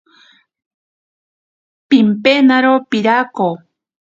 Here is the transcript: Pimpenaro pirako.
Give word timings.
Pimpenaro 1.89 2.73
pirako. 2.89 3.47